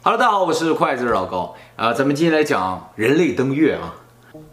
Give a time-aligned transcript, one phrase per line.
[0.00, 1.92] 哈喽，大家好，我是筷子老高啊。
[1.92, 3.92] 咱们今天来讲人类登月啊。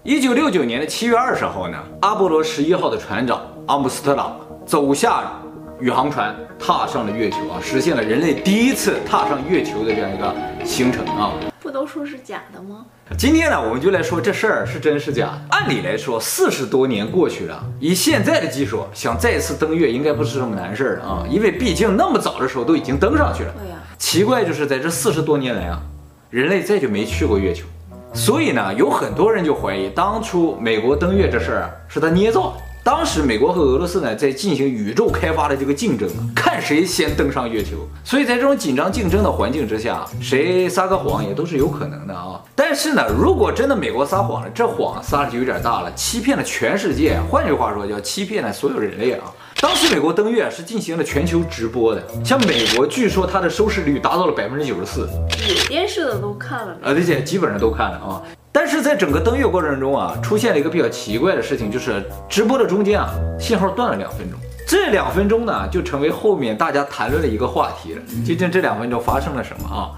[0.01, 4.35] 一九六九年的七月二十号呢，阿波罗十一号的船长阿姆斯特朗
[4.65, 5.31] 走下
[5.79, 10.33] 宇航船，踏上了月球啊，实现了人类第一次踏上月球的这样一个
[10.65, 11.31] 行程啊。
[11.59, 12.83] 不都说是假的吗？
[13.15, 15.29] 今天呢，我们就来说这事儿是真是假。
[15.51, 23.53] 按理来说，四十多年过去了，以现在的技术，想再次登月应该不是什么难事儿啊，因为毕竟那么早的时候都已经登上去了。
[23.61, 23.74] 对呀。
[23.97, 25.81] 奇怪就是在这四十多年来啊，
[26.29, 27.65] 人类再就没去过月球，
[28.13, 32.57] 所以呢，有很多人就怀疑当初美国登月这事儿是他捏造的。
[32.83, 37.77] 当时美国和俄罗斯呢在进行宇宙开发的这个竞争，看谁先登上月球。
[38.03, 42.39] 所以在这种紧张竞争的环境之下，谁撒个谎也都是有可能的啊。
[42.53, 47.19] 但是呢，如果真的美国撒谎了，这谎撒的就有点大了，欺骗了全世界。
[47.27, 49.33] 换句话说，叫欺骗了所有人类啊。
[49.65, 55.09] 当时美国登月是进行了全球直播的，像美国据说它的收视率达到了百分之九十四，
[55.49, 58.21] 有电视的都看了啊，而且基本上都看了啊。
[58.51, 64.39] 但是在整个登月过程中啊，出现了一个比较奇怪的事情，就是直播的中间啊，信号断了两分钟。
[64.67, 68.01] 这两分钟呢，就成为后面大家谈论的一个话题了。
[68.23, 69.89] 究竟这两分钟发生了什么啊？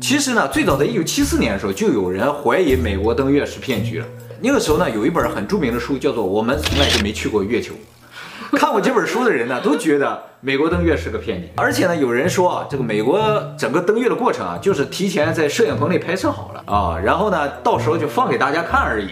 [0.00, 4.06] 其实呢，最早在一九七四年的时候，就有人怀疑美国登月是骗局了。
[4.40, 7.74] 那个时候呢，有一本很著名的书，叫做《我们从来就没去过月球》。
[8.56, 11.48] 看过这本书的人呢，都觉得美国登月是个骗局。
[11.56, 13.18] 而且呢，有人说啊，这个美国
[13.58, 19.08] 整个登月的过程啊，就是提前在摄影棚里拍摄好了啊，然后呢，到时候就放给大家看而已。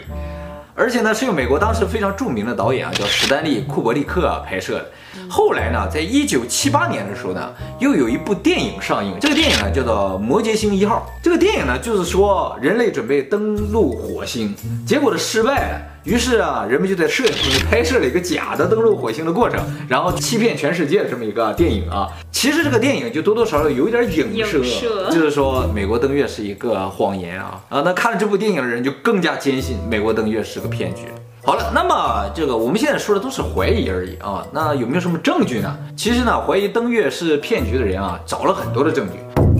[0.77, 4.91] 而且呢，是由美国当时非常著名的导演啊，叫史丹利·库伯利克啊拍摄的。
[5.31, 11.07] 后来呢，在一九七八年的时候呢，又有一部电影上映，这个电影呢叫做《摩羯星一号》。
[11.23, 14.53] 这个电影呢就是说人类准备登陆火星，
[14.85, 15.89] 结果的失败。
[16.05, 22.07] 于是啊，人们就在摄影棚里拍摄了一个假的登陆火星的过程，然后欺骗全世界的这么一个电影啊。
[22.31, 27.83] 其实这个电影就多多少少有一点影射，就是说美国登月是一个谎言啊啊！
[27.83, 31.07] 那看了这部电影的人就更加坚信美国登月是个骗局。
[31.43, 34.47] 好了，那么这个我们现在说的都是怀疑而已啊。
[34.53, 35.75] 那有没有什么证据呢？
[35.97, 39.54] 其实呢，怀疑登月是骗局的人啊，找了很多的证据。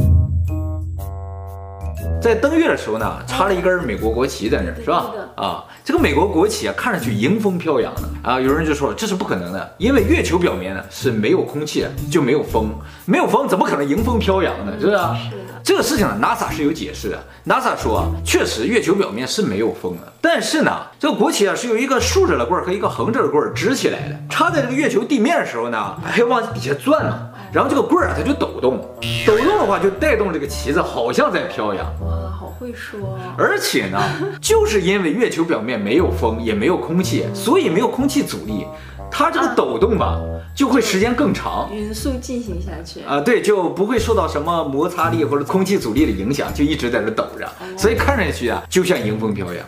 [2.25, 5.11] 在登月的时候呢，插了一根美国国旗在那儿，是吧？
[5.37, 8.41] 啊，这个美国国旗啊，看上去迎风飘扬的啊。
[8.41, 12.71] 有人就说了这是不可能的，因为月球表面呢是没有空气的，就没有风，
[13.05, 14.73] 没有风怎么可能迎风飘扬呢？
[14.81, 14.97] 是不是？
[14.97, 15.61] 是的。
[15.63, 17.23] 这个事情呢，NASA 是有解释的。
[17.47, 27.29] NASA 说啊，确实月球表面是没有风的，但是呢，这个国旗啊是由一个竖着的棍儿和一个横着的棍儿支起来的，插在这个月球地面的时候呢，还要往底下转呢。
[27.55, 28.81] 然后这个棍儿啊，它就抖动，
[29.25, 31.87] 抖动的话就带动这个旗子，好像在飘扬。
[32.01, 33.37] 哇，好会说啊！
[33.39, 34.03] 而且呢，
[34.41, 38.67] 就是因为月球表面没有风，也没有空气，所以没有空气阻力，
[39.09, 40.21] 它这个抖动吧，
[40.53, 43.21] 就会时间更长，匀速进行下去啊。
[43.21, 47.49] 对，就不会受到什么摩擦力或者空气阻力的影响，就一直在这抖着，
[47.79, 49.65] 所以看上去啊，就像迎风飘扬。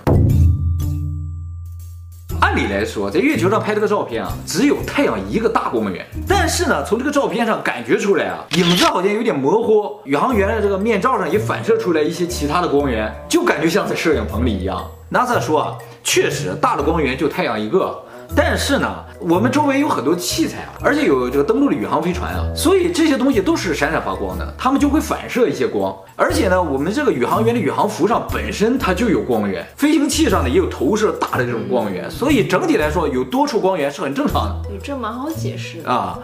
[2.47, 6.07] 按理来说，在月球上拍这个照片啊，只有太阳一个大光源。
[6.29, 9.99] 但是呢，从这个照片上感觉出来啊，影子好像有点模糊。
[10.05, 14.81] 宇航员的这个面罩上也反射出来一些其他的光源，就感觉像在摄影棚里一样。
[15.11, 15.75] NASA 说啊，
[16.05, 18.01] 确实大的光源就太阳一个。
[18.35, 25.95] 但是呢，我们周围有很多器材啊，而且有这个登陆的宇航飞船啊，所以这些东西都是闪闪发光的，它们就会反射一些光。
[26.17, 34.69] 而且呢，我们这个宇航员的宇航服上本身它就有光源，飞行器上呢也有投射大的这种光源，所以整体来说有多处光源是很正常的。
[34.69, 36.19] 对，这蛮好解释的啊。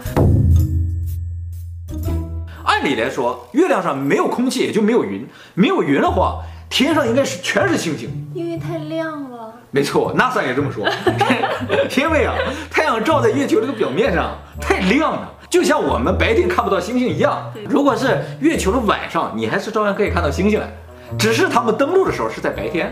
[2.65, 6.41] 按理来说，月亮上没有空气，也就没有云，没有云的话，
[6.73, 9.53] 天上应该是全是星星，因为太亮了。
[9.71, 10.89] 没错，NASA 也这么说，
[11.99, 12.35] 因为啊，
[12.71, 17.53] 太阳照在月球这个表面上太亮了，就像我们白天看不到星星一样。
[17.69, 20.67] 如果是月球的晚上，你还是照样可以看到星星的，
[21.19, 22.91] 只是他们登陆的时候是在白天。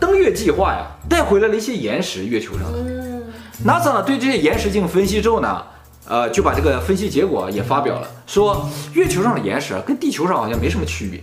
[0.00, 2.78] 登月计划呀，带回来了一些岩石，月球上的。
[3.62, 5.62] NASA 呢对这些岩石进行分析之后呢，
[6.10, 11.22] 呃，就把这个分析结果也发表了，说月球上的岩石跟地球上好像没什么区别。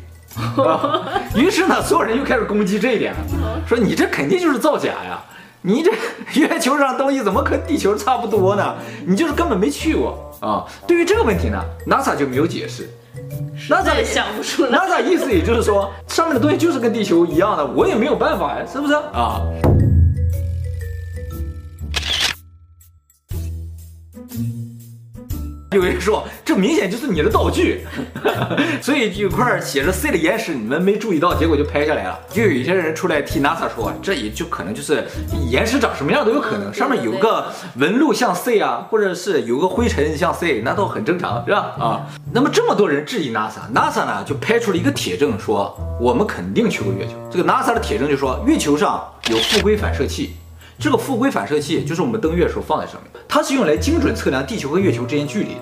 [0.63, 1.03] 啊，
[1.35, 3.19] 于是呢，所有人又开始攻击这一点了，
[3.67, 5.21] 说你这肯定就是造假呀！
[5.61, 5.91] 你这
[6.39, 8.75] 月球上的东西怎么跟地球差不多呢？
[9.05, 10.63] 你就是根本没去过啊！
[10.87, 12.89] 对于这个问题呢，NASA 就没有解释。
[13.69, 14.77] NASA 也想不出来。
[14.77, 19.41] NASA 意思也就是说，上面的东西就是跟地球一样的，我也没有办法呀，是不是啊？
[25.71, 27.85] 有人说这明显就是你的道具，
[28.81, 32.17] 所以有块写着 C 的岩石，你们没注意到，结果就拍下来了。
[32.29, 35.05] 就有一些人出来替 NASA 说，这也就可能就是
[35.49, 41.75] 岩石长什么样都有可能，上面有个纹路像 C 啊，或者是有个灰尘像 C，那都很正常，是吧？
[41.77, 47.11] 啊，那么这么多人质疑 NASA，NASA 呢就拍出了一个铁证，说我们肯定去过月球。
[47.29, 50.37] 这个 NASA 的铁证就说月球上有负规反射器。
[50.79, 55.61] 这个复归反射器就是我们登月的时候放在上面，它是用来精准测量地球和月球之间距离的，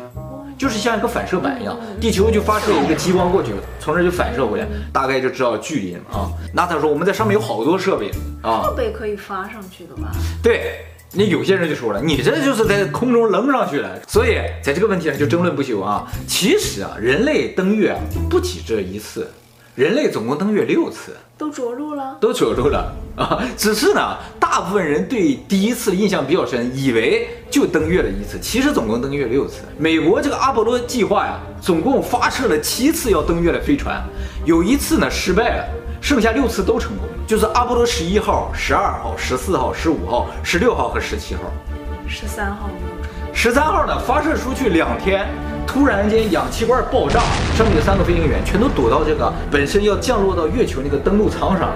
[0.57, 6.29] 就是像一个反射板一样，地球就发射一个激光过去，从这就反射回来，大概就知道距离了啊。
[6.53, 10.11] 那他说我们在上面有好多设备啊，设备可以发上去的吧？
[10.43, 16.05] 对，那有些人就说了，你这就是在空中扔上去了，所以在这个问题上就争论不休啊。
[16.27, 17.97] 其实啊，人类登月
[18.29, 19.31] 不止这一次。
[19.75, 23.43] 人类总共登月六次，都着陆了，都着陆了啊！
[23.57, 29.63] 只是呢，大部分人对第一次印象比较深，以为就登月了一次，其实总共登月六次。
[29.77, 34.01] 美国这个阿波罗计划呀，总共发射了七次要登月的飞船，
[34.45, 35.65] 有一次呢失败了，
[35.99, 41.41] 剩下六次都成功，就是阿波罗十一号、十二号、十四号、十五号、十六号和十七号。
[42.07, 43.35] 十三号没有成。
[43.35, 45.27] 十三号呢，发射出去两天。
[45.67, 47.21] 突然间，氧气罐爆炸，
[47.57, 51.71] 剩下的三个飞行员全都躲到这个本身要降落到月球那个登陆舱上，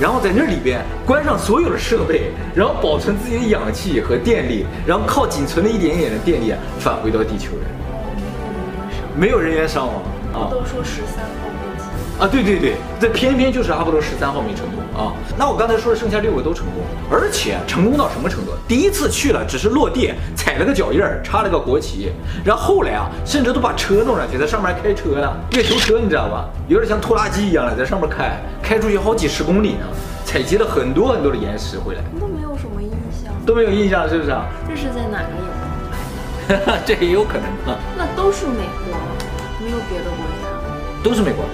[0.00, 7.66] 然后在那里边关上所有的设备，然后保存自己的氧气和电力，然后靠仅存的一点一点的电力返回到地球人。
[9.16, 9.96] 没有人员伤亡
[10.32, 10.48] 啊！
[10.50, 11.59] 都说十三号。
[12.20, 15.14] 啊，对对对，这偏偏就是阿波罗十三号没成功啊。
[15.38, 18.52] 那我刚才说的剩下六个都成功，而且成功到什么程度？
[18.68, 22.12] 第一次去了只是落地踩了个脚印儿，插了个国旗，
[22.44, 26.46] 然后后来啊，甚至都把车弄上去，在上面开车了，月球车你知道吧？
[26.68, 29.86] 有点像拖拉机一样的，在上面开，开出去好几十公里呢，
[30.26, 32.02] 采集了很多很多的岩石回来。
[32.20, 32.90] 都没有什么印
[33.24, 34.44] 象，都没有印象，是不是啊？
[34.68, 36.80] 这是在哪个地方拍的？
[36.84, 37.80] 这也有可能啊。
[37.96, 38.94] 那都是美国，
[39.64, 41.46] 没有别的国家，都是美国。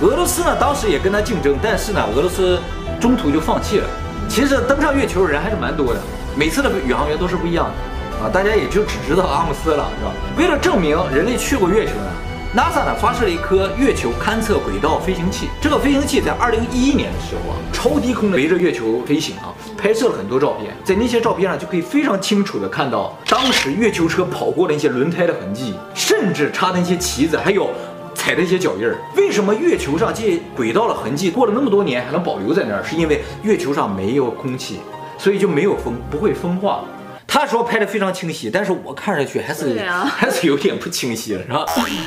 [0.00, 2.58] 俄罗斯呢，当时也跟他竞争，但是呢，俄罗斯
[3.00, 3.86] 中途就放弃了。
[4.28, 6.00] 其实登上月球的人还是蛮多的，
[6.36, 10.10] 每次的宇航员都是不一样的啊，大家也就只知道阿姆斯特朗，是吧？
[10.36, 12.10] 为了证明人类去过月球呢
[12.56, 15.48] ，NASA 呢发射了一颗月球勘测轨道飞行器。
[15.60, 27.70] 这个飞行器在二零一一年的时候啊，超低空的围着月球飞行啊，拍摄了很多照片，在那些照片上就可以非常清楚的看到当时月球车跑过的一些轮胎的痕迹，甚至插的那些旗子，还有。
[28.14, 32.82] 踩的一些脚印儿，为什么月球上这些轨道的痕迹过了那么多年还能保留在那儿？
[32.82, 34.80] 是因为月球上没有空气，
[35.18, 36.84] 所以就没有风，不会风化。
[37.26, 41.66] 他说拍的非常清晰，但是我看上去还是 还是有点不清晰了，是吧？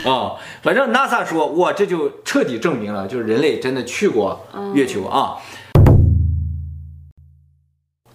[0.09, 0.31] 啊，
[0.62, 4.39] 反正 NASA 说，哇，这就彻底证明了，就是人类真的去过
[4.74, 5.36] 月球啊。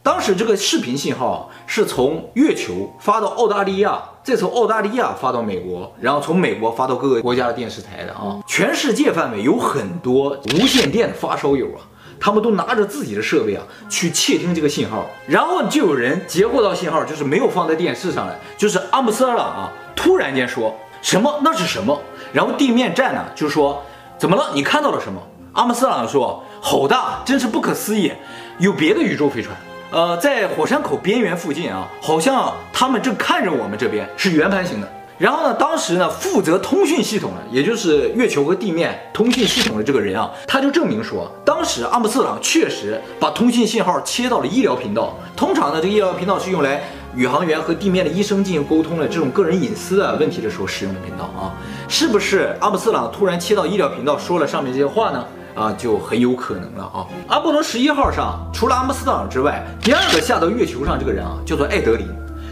[0.05, 8.43] 当时这个视频信号是从月球发到澳大利亚，再从澳大利亚发到美国，然后从美国发到各个国家的电视台的啊。
[8.45, 11.79] 全世界范围有很多无线电的发烧友啊，
[12.19, 21.97] 他们都拿着自己的设备啊去窃听这个信号，然后就有人截获到信号，就是没有放在电视上来，就是阿姆斯特朗啊突然间说什么那是什么，
[22.33, 23.81] 然后地面站呢就说
[24.19, 24.51] 怎么了？
[24.53, 25.23] 你看到了什么？
[25.53, 28.11] 阿姆斯特朗说好大，真是不可思议，
[28.59, 29.55] 有别的宇宙飞船。
[29.93, 34.91] 呃，在火山口边缘附近啊，好像他们正看着我们这边，是圆盘形的。
[35.19, 45.15] 然后呢，当时呢，负责通讯系统的，也就是月球和地面通讯系统的这个人啊，他就证明说，当时阿姆斯特朗确实把通讯信号切到了医疗频道。
[45.37, 46.83] 通常呢，这个医疗频道是用来
[47.15, 51.53] 宇航员和地面的医生进行沟通的这种个人隐私的问题的时候使用的频道啊。
[51.87, 55.23] 是不是阿姆斯特朗突然切到医疗频道说了上面这些话呢？
[55.55, 57.07] 啊，就很有可能了啊！
[57.29, 62.07] 阿波罗十一号上，除了阿姆斯特朗之外，第二个下到月球上这个人啊，叫做艾德林。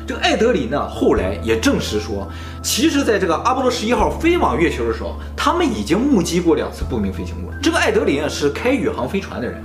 [0.07, 2.29] 这个艾德林呢，后来也证实说，
[2.63, 7.51] 其实在这个阿波罗十一号飞往月球的时候，他们已经目击过两次不明飞行物。
[7.63, 9.63] 这个艾德林啊，是开宇航飞船的人，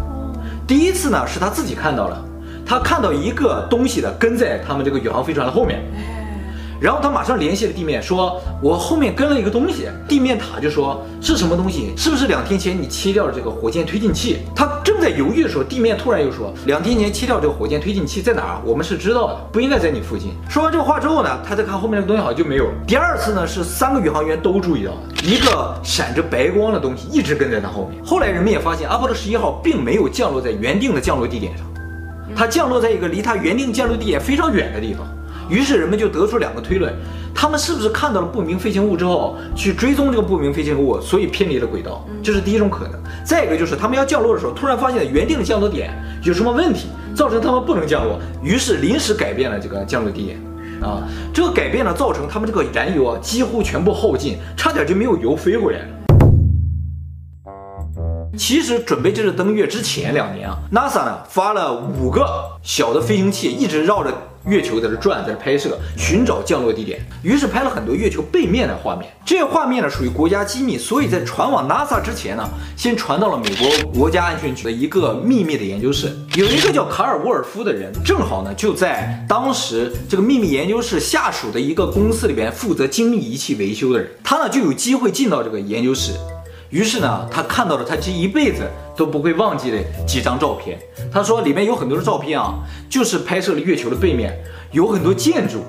[0.68, 2.24] 第一次呢是他自己看到了，
[2.66, 5.82] 他看到一个东西的跟在他们这个宇航飞船的后面。
[6.86, 11.92] 然后他马上联系了地面，说：“我后面跟了一个东西。”地面塔就说：“是什么东西？
[11.98, 18.62] 是不是两天前你切掉了这个火箭推进器？”他正在犹豫的时候，地面突然又说：“两天前切掉这个火箭推进器在哪儿？
[18.64, 22.74] 我们是知道的，不应该在你附近。”说完这个话之后呢，他再看后面的东西好像就没有了。
[22.86, 28.00] 第二次呢，是三个宇航员都注意到了一个闪着白光的东西一直跟在他后面。
[28.06, 31.66] 后来人们也发现，阿波罗十一号并没有降落在原定的降落地点上，
[32.36, 35.04] 它降落在一个离它原定降落地点非常远的地方。
[35.50, 36.94] 于是人们就得出两个推论：
[37.34, 42.06] 他们是不是看到了不明飞行物之后，去追踪这个不明飞行物，所以偏离了轨道？
[42.24, 43.00] 这是第一种可能。
[43.24, 50.38] 再一个就是他们要降落的时候，突然发现原定的降落点有什么问题，造成他们不能降落，于是临时改变了这个降落地点。
[50.82, 51.04] 啊。
[51.34, 55.86] 这个改变呢，造成他们这个燃油啊几乎全部耗尽，差点就没有油飞回来了。
[58.38, 62.28] 其实准备这次登月之前两年啊，NASA 呢发了五个
[62.62, 64.12] 小的飞行器，一直绕着
[64.48, 67.00] 月球在这转，在这拍摄，寻找降落地点。
[67.24, 69.12] 于是拍了很多月球背面的画面。
[69.26, 72.48] 这些画面呢属于国家机密，所以在传往 NASA 之前呢，
[72.78, 76.16] 先传到了美国国家安全局的一个秘密的研究室。
[76.36, 86.12] 有一个叫卡尔沃尔夫的人，正好呢就在当时这个秘密研究室下属的一个公司里边负责精密仪器维修的人，他呢就有机会进到这个研究室。
[86.76, 90.78] 于是呢，他看到了他这一辈子都不会忘记的几张照片。
[91.10, 92.56] 他说里面有很多的照片啊，
[92.90, 94.38] 就是拍摄了月球的背面，
[94.74, 95.64] 有很多建筑，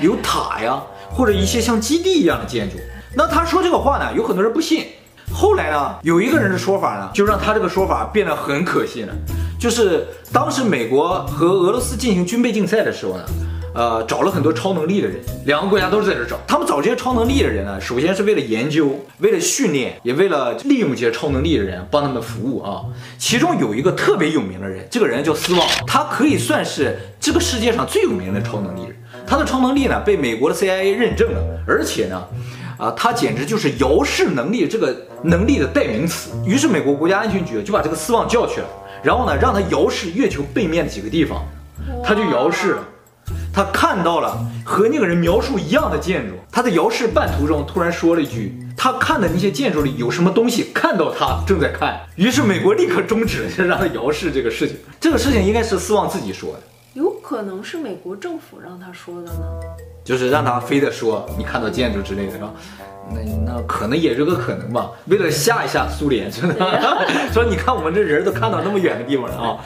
[0.00, 2.78] 有塔呀，或者一些像基地一样的建筑。
[3.14, 4.86] 那他说这个话呢，有很多人不信。
[5.30, 9.12] 后来呢，有一个人的说法呢，就让他这个说法变得很可信了。
[9.60, 13.24] 就是当时美国和俄罗斯进行军备竞赛的时候呢。
[13.74, 16.36] 呃，找了很多超能力的人，两个国家都是在这找。
[16.46, 22.82] 他们找这些超能力的人呢，首先是为了研究，为了训练，也为了利用这些超能力的人帮他们服务啊。
[23.18, 28.96] 其中有一个特别有名的人，这个人叫斯旺，他可以算是这个世界上最有名的超能力人。
[29.26, 32.24] 他的超能力呢，被美国的 CIA 认证了，而且呢，
[32.78, 36.30] 啊，他简直就是遥视能力这个能力的代名词。
[36.46, 38.66] 于是美国国家安全局就把这个斯旺叫去了，
[39.02, 41.44] 然后呢，让他遥视月球背面的几个地方，
[42.02, 42.88] 他就遥视了。
[43.58, 54.76] 他看到了和那个人描述一样的建筑，他在遥视半途中突然说了一句：“他看的那些建筑里有什么东西？”看到他正在看，于是美国立刻终止了让他遥视这个事情。
[55.00, 56.60] 这个事情应该是斯旺自己说的，
[56.94, 59.42] 有可能是美国政府让他说的呢，
[60.04, 62.52] 就是让他非得说你看到建筑之类的，是吧？
[63.10, 66.54] 那那可能也是个可能吧，为了吓一吓苏联，真的
[67.34, 69.58] 说你看我们这人都看到那么远的地方了啊。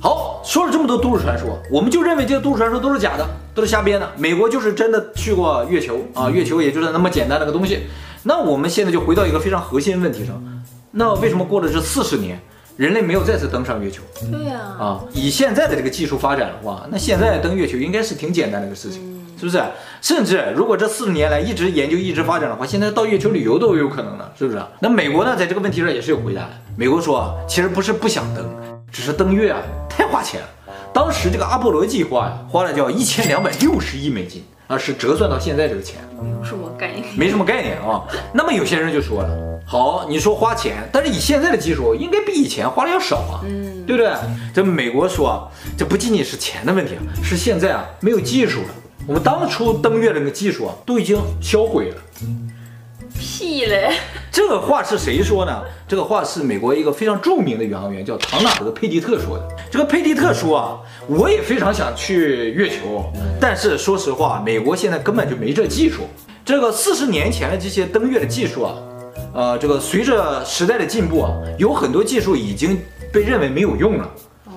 [0.00, 4.08] 好，说了这么多都市传说，我们就认为这些都市传说都是假的，都是瞎编的。
[4.16, 7.80] 美国就是真的去过月球啊，月球也就是那么简单的个东西。
[8.22, 10.40] 那我们现在就回到一个非常核心问题上，
[10.92, 12.40] 那为什么过了这四十年，
[12.76, 14.02] 人类没有再次登上月球？
[14.30, 19.02] 对呀，啊，以现在的这个技术发展的话，那现在登月球应该是挺简单的一个事情。
[19.38, 19.62] 是不是？
[20.00, 24.62] 甚至如果这四十年来一直研究、一直发展的话，现在到月球旅游都有可能了，是不是？
[24.80, 26.50] 那美国呢，在这个问题上也是有回答的。
[26.76, 28.46] 美国说，其实不是不想登，
[28.90, 29.60] 只是登月啊
[30.06, 30.40] 太花钱。
[30.92, 38.02] 当时这个阿波罗计划呀，花了叫一千两百六十亿美金啊，是折算到现在这个钱，没有什么概念，没什么概念啊。
[38.32, 44.12] 那么有些人就说了，好，你说花钱，但是以现在的技术，应该比以前花的要少啊，嗯，对不对？
[44.54, 48.68] 这美国说，这不仅仅是钱的问题啊，是现在啊没有技术了。
[49.06, 51.96] 我们当初登月的那个技术啊，都已经销毁了。
[53.18, 53.94] 屁嘞！
[54.30, 55.62] 这个话是谁说呢？
[55.88, 59.48] 这个话是美国一个非常著名的宇航员，叫唐纳德·佩蒂特说的。
[59.70, 63.04] 这个佩蒂特说啊，我也非常想去月球，
[63.40, 66.02] 但是说实话，美国现在根本就没这技术。
[66.44, 68.74] 这个四十年前的这些登月的技术啊，
[69.34, 72.78] 呃，这个随着时代的进步啊，有很多技术已经
[73.12, 74.08] 被认为没有用了。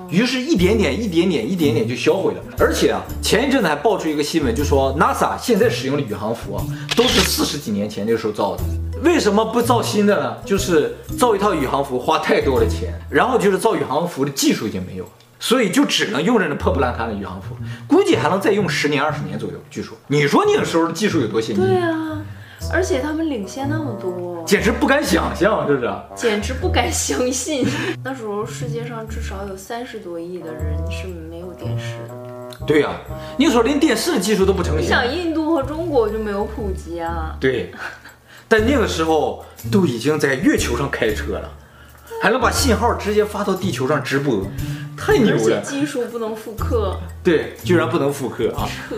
[0.09, 2.41] 于是，一点点、一点点、一点点就销毁了。
[2.57, 8.63] 而且啊，前一阵子还爆出一个新闻，就说 NASA 现在使用的宇航服啊，都是四十几年前那个时候造的。
[9.01, 10.37] 为什么不造新的呢？
[10.43, 17.55] 就是造一套宇航服花太多的钱，然后就是造宇航服的技术已经没有了，所以就只能用着那破破烂烂的宇航服，
[17.87, 19.55] 估计还能再用十年、二十年左右。
[19.69, 21.63] 据说，你说那个时候的技术有多先进？
[21.63, 22.21] 对啊，
[22.71, 24.43] 而且他们领先那么多。
[24.45, 27.67] 简直不敢想象，这是 简直不敢相信。
[28.03, 32.65] 那时候世界上至少有三十多亿的人是没有电视的。
[32.65, 33.01] 对呀、啊，
[33.37, 34.81] 那时候连电视的技术都不成熟。
[34.81, 37.35] 你想，印度和中国就没有普及啊？
[37.39, 37.71] 对，
[38.47, 41.49] 但那个时候都已经在月球上开车了，
[42.21, 44.45] 还能把信号直接发到地球上直播，
[44.97, 45.35] 太牛了。
[45.35, 46.99] 而且技术不能复刻。
[47.23, 48.67] 对，居然不能复刻啊！
[48.89, 48.95] 扯。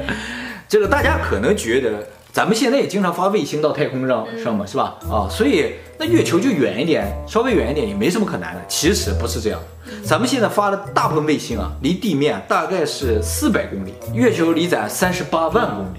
[0.68, 2.06] 这个大家可能觉得。
[2.32, 4.96] 咱们现在也经常发卫星到太空上上嘛，是吧？
[5.02, 8.60] 啊，所以那月球就远一点，稍微远一点也没什么可难的。
[8.66, 9.60] 其实不是这样，
[10.02, 15.98] 咱们现在发的大部分卫星啊，离地面大概是四百公里，月球离咱三十八万公里，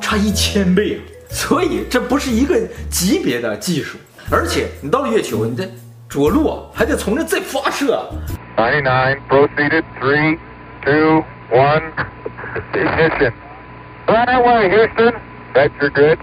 [0.00, 1.02] 差一千倍啊！
[1.28, 2.56] 所以这不是一个
[2.88, 3.98] 级别的技术，
[4.30, 5.68] 而且你到了月球，你再
[6.08, 8.08] 着陆还得从这再发射。
[8.56, 10.38] Ninety nine proceeded three
[10.84, 11.82] two one
[12.72, 13.32] ignition.
[14.06, 15.14] Right away, Houston.
[15.54, 16.18] Vector good.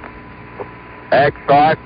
[1.11, 1.77] Excellent.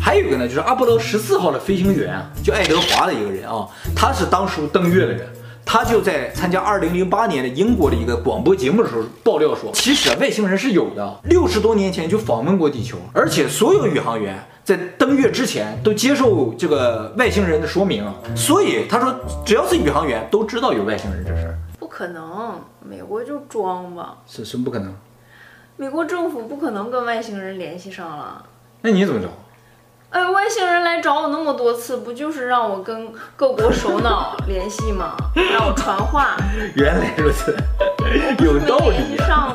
[0.00, 5.26] 还有一个呢，就是阿波罗十四号的飞行员啊，叫爱德华的一个人啊，他是当初登月的人，
[5.64, 18.04] 他就在参加二零零八年的英国的一个广播节目的时候爆料说，其实外星人是有的，六十多年前就访问过地球，而且所有宇航员在登月之前都接受这个外星人的说明，
[18.36, 19.14] 所以他说
[19.46, 21.58] 只要是宇航员都知道有外星人这事儿。
[21.96, 24.92] 可能，美国就装吧，是什么不可能？
[25.76, 28.44] 美国政府不可能跟外星人联系上了。
[28.80, 29.28] 那你怎么着？
[30.10, 35.14] 哎，外星人来找我那么多次，不就是让我跟各国首脑联系吗？
[35.56, 36.36] 让我传话。
[36.74, 37.56] 原来如此，
[38.44, 39.54] 有道理啊上吗